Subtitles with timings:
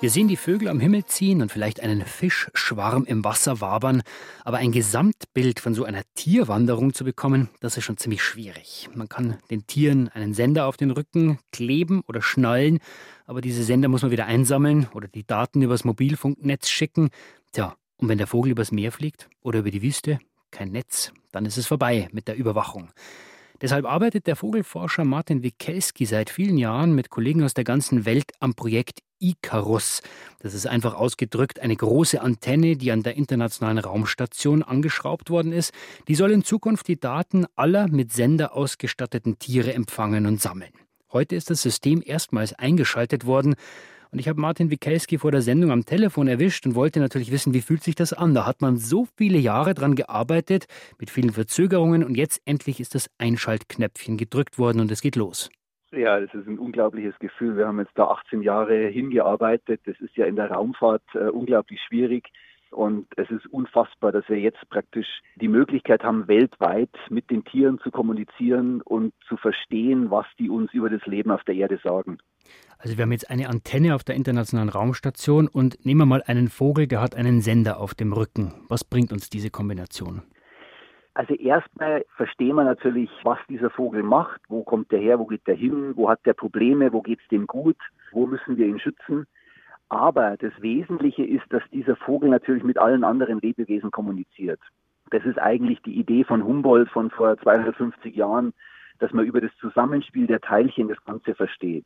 [0.00, 4.00] Wir sehen die Vögel am Himmel ziehen und vielleicht einen Fischschwarm im Wasser wabern,
[4.46, 8.88] aber ein Gesamtbild von so einer Tierwanderung zu bekommen, das ist schon ziemlich schwierig.
[8.94, 12.78] Man kann den Tieren einen Sender auf den Rücken kleben oder schnallen,
[13.26, 17.10] aber diese Sender muss man wieder einsammeln oder die Daten übers Mobilfunknetz schicken.
[17.52, 20.18] Tja, und wenn der Vogel übers Meer fliegt oder über die Wüste,
[20.50, 22.88] kein Netz, dann ist es vorbei mit der Überwachung.
[23.60, 28.32] Deshalb arbeitet der Vogelforscher Martin Wikelski seit vielen Jahren mit Kollegen aus der ganzen Welt
[28.40, 30.02] am Projekt Icarus.
[30.40, 35.72] Das ist einfach ausgedrückt eine große Antenne, die an der Internationalen Raumstation angeschraubt worden ist.
[36.08, 40.72] Die soll in Zukunft die Daten aller mit Sender ausgestatteten Tiere empfangen und sammeln.
[41.12, 43.54] Heute ist das System erstmals eingeschaltet worden.
[44.12, 47.54] Und ich habe Martin Wikelski vor der Sendung am Telefon erwischt und wollte natürlich wissen,
[47.54, 48.34] wie fühlt sich das an?
[48.34, 50.66] Da hat man so viele Jahre dran gearbeitet,
[50.98, 55.50] mit vielen Verzögerungen und jetzt endlich ist das Einschaltknöpfchen gedrückt worden und es geht los.
[55.92, 57.56] Ja, das ist ein unglaubliches Gefühl.
[57.56, 59.80] Wir haben jetzt da 18 Jahre hingearbeitet.
[59.86, 62.30] Das ist ja in der Raumfahrt äh, unglaublich schwierig.
[62.70, 67.80] Und es ist unfassbar, dass wir jetzt praktisch die Möglichkeit haben, weltweit mit den Tieren
[67.80, 72.18] zu kommunizieren und zu verstehen, was die uns über das Leben auf der Erde sagen.
[72.78, 76.48] Also wir haben jetzt eine Antenne auf der Internationalen Raumstation und nehmen wir mal einen
[76.48, 78.54] Vogel, der hat einen Sender auf dem Rücken.
[78.68, 80.22] Was bringt uns diese Kombination?
[81.20, 85.46] Also erstmal verstehen wir natürlich, was dieser Vogel macht, wo kommt der her, wo geht
[85.46, 87.76] der hin, wo hat der Probleme, wo geht es dem gut,
[88.10, 89.26] wo müssen wir ihn schützen.
[89.90, 94.60] Aber das Wesentliche ist, dass dieser Vogel natürlich mit allen anderen Lebewesen kommuniziert.
[95.10, 98.54] Das ist eigentlich die Idee von Humboldt von vor 250 Jahren,
[98.98, 101.84] dass man über das Zusammenspiel der Teilchen das Ganze versteht.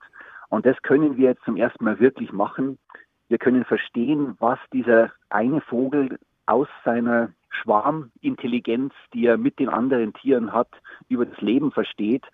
[0.48, 2.78] Und das können wir jetzt zum ersten Mal wirklich machen.
[3.26, 10.12] Wir können verstehen, was dieser eine Vogel aus seiner Schwarmintelligenz, die er mit den anderen
[10.14, 10.68] Tieren hat,
[11.08, 12.24] über das Leben versteht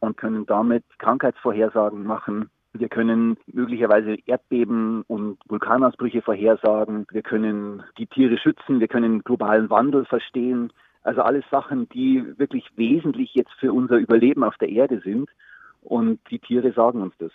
[0.00, 2.50] und können damit Krankheitsvorhersagen machen.
[2.74, 7.06] Wir können möglicherweise Erdbeben und Vulkanausbrüche vorhersagen.
[7.10, 8.80] Wir können die Tiere schützen.
[8.80, 10.72] Wir können globalen Wandel verstehen.
[11.02, 15.28] Also alles Sachen, die wirklich wesentlich jetzt für unser Überleben auf der Erde sind.
[15.82, 17.32] Und die Tiere sagen uns das.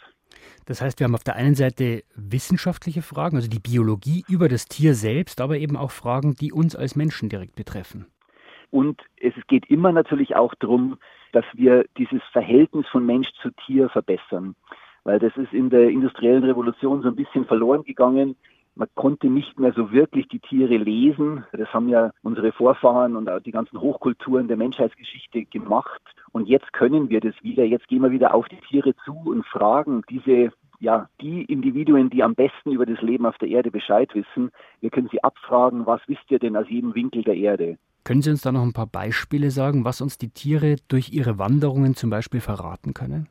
[0.65, 4.65] Das heißt, wir haben auf der einen Seite wissenschaftliche Fragen, also die Biologie über das
[4.65, 8.05] Tier selbst, aber eben auch Fragen, die uns als Menschen direkt betreffen.
[8.69, 10.97] Und es geht immer natürlich auch darum,
[11.31, 14.55] dass wir dieses Verhältnis von Mensch zu Tier verbessern.
[15.03, 18.35] Weil das ist in der industriellen Revolution so ein bisschen verloren gegangen.
[18.77, 21.43] Man konnte nicht mehr so wirklich die Tiere lesen.
[21.51, 26.01] Das haben ja unsere Vorfahren und auch die ganzen Hochkulturen der Menschheitsgeschichte gemacht.
[26.31, 27.63] Und jetzt können wir das wieder.
[27.65, 32.21] Jetzt gehen wir wieder auf die Tiere zu und fragen diese ja, die Individuen, die
[32.21, 36.01] am besten über das Leben auf der Erde Bescheid wissen, wir können sie abfragen, was
[36.05, 37.79] wisst ihr denn aus jedem Winkel der Erde?
[38.03, 41.39] Können Sie uns da noch ein paar Beispiele sagen, was uns die Tiere durch ihre
[41.39, 43.27] Wanderungen zum Beispiel verraten können?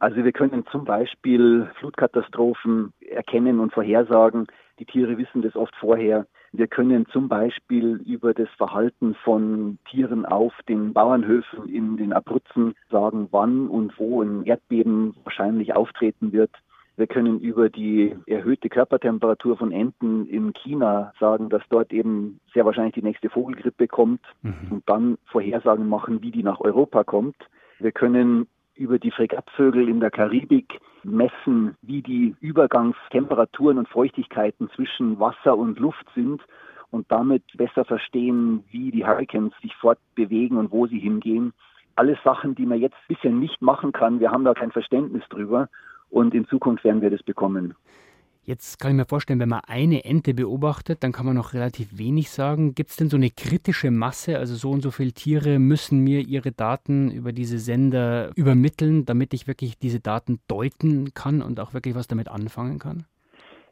[0.00, 4.46] Also wir können zum Beispiel Flutkatastrophen erkennen und vorhersagen.
[4.78, 6.26] Die Tiere wissen das oft vorher.
[6.52, 12.74] Wir können zum Beispiel über das Verhalten von Tieren auf den Bauernhöfen in den Abruzzen
[12.90, 16.50] sagen, wann und wo ein Erdbeben wahrscheinlich auftreten wird.
[16.96, 22.64] Wir können über die erhöhte Körpertemperatur von Enten in China sagen, dass dort eben sehr
[22.64, 24.54] wahrscheinlich die nächste Vogelgrippe kommt mhm.
[24.70, 27.36] und dann Vorhersagen machen, wie die nach Europa kommt.
[27.78, 35.18] Wir können über die Fregattvögel in der Karibik messen, wie die Übergangstemperaturen und Feuchtigkeiten zwischen
[35.18, 36.42] Wasser und Luft sind
[36.90, 41.52] und damit besser verstehen, wie die Hurricanes sich fortbewegen und wo sie hingehen.
[41.96, 44.20] Alles Sachen, die man jetzt bisher nicht machen kann.
[44.20, 45.68] Wir haben da kein Verständnis drüber
[46.10, 47.74] und in Zukunft werden wir das bekommen.
[48.48, 51.98] Jetzt kann ich mir vorstellen, wenn man eine Ente beobachtet, dann kann man noch relativ
[51.98, 52.74] wenig sagen.
[52.74, 54.38] Gibt es denn so eine kritische Masse?
[54.38, 59.34] Also so und so viele Tiere müssen mir ihre Daten über diese Sender übermitteln, damit
[59.34, 63.04] ich wirklich diese Daten deuten kann und auch wirklich was damit anfangen kann?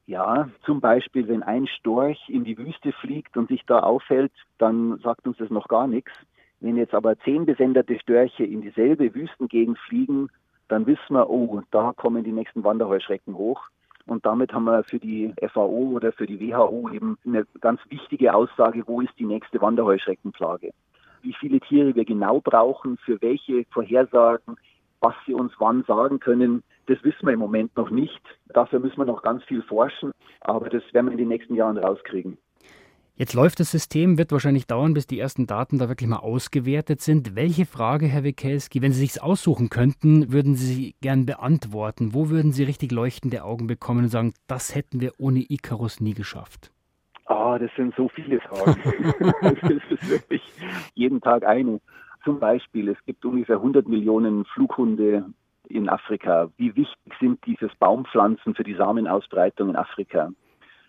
[0.04, 4.98] Ja, zum Beispiel, wenn ein Storch in die Wüste fliegt und sich da aufhält, dann
[4.98, 6.12] sagt uns das noch gar nichts.
[6.60, 10.28] Wenn jetzt aber zehn besenderte Störche in dieselbe Wüstengegend fliegen,
[10.68, 13.70] dann wissen wir, oh, da kommen die nächsten Wanderheuschrecken hoch.
[14.06, 18.34] Und damit haben wir für die FAO oder für die WHO eben eine ganz wichtige
[18.34, 20.72] Aussage, wo ist die nächste Wanderheuschreckenplage.
[21.22, 24.56] Wie viele Tiere wir genau brauchen, für welche Vorhersagen,
[25.00, 28.22] was sie uns wann sagen können, das wissen wir im Moment noch nicht.
[28.48, 31.76] Dafür müssen wir noch ganz viel forschen, aber das werden wir in den nächsten Jahren
[31.76, 32.38] rauskriegen.
[33.18, 37.00] Jetzt läuft das System, wird wahrscheinlich dauern, bis die ersten Daten da wirklich mal ausgewertet
[37.00, 37.34] sind.
[37.34, 42.12] Welche Frage, Herr Wikelski, wenn Sie sich aussuchen könnten, würden Sie gern beantworten?
[42.12, 46.12] Wo würden Sie richtig leuchtende Augen bekommen und sagen, das hätten wir ohne Icarus nie
[46.12, 46.70] geschafft?
[47.24, 48.82] Ah, das sind so viele Fragen.
[49.40, 50.42] das ist wirklich
[50.92, 51.80] jeden Tag eine.
[52.22, 55.24] Zum Beispiel, es gibt ungefähr 100 Millionen Flughunde
[55.70, 56.50] in Afrika.
[56.58, 60.32] Wie wichtig sind diese Baumpflanzen für die Samenausbreitung in Afrika?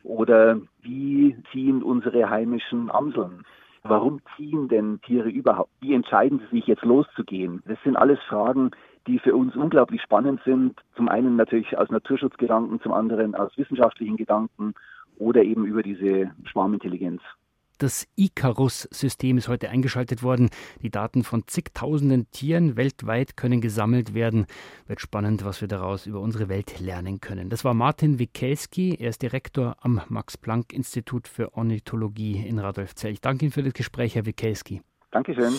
[0.04, 3.44] Oder wie ziehen unsere heimischen Amseln?
[3.84, 5.72] Warum ziehen denn Tiere überhaupt?
[5.80, 7.64] Wie entscheiden sie sich jetzt loszugehen?
[7.66, 8.72] Das sind alles Fragen,
[9.08, 10.76] die für uns unglaublich spannend sind.
[10.96, 14.74] Zum einen natürlich aus Naturschutzgedanken, zum anderen aus wissenschaftlichen Gedanken
[15.18, 17.22] oder eben über diese Schwarmintelligenz.
[17.78, 20.50] Das Icarus-System ist heute eingeschaltet worden.
[20.82, 24.48] Die Daten von zigtausenden Tieren weltweit können gesammelt werden.
[24.88, 27.50] Wird spannend, was wir daraus über unsere Welt lernen können.
[27.50, 28.96] Das war Martin Wikelski.
[29.00, 33.12] Er ist Direktor am Max-Planck-Institut für Ornithologie in Radolfzell.
[33.12, 34.82] Ich danke Ihnen für das Gespräch, Herr Wikelski.
[35.12, 35.54] Dankeschön.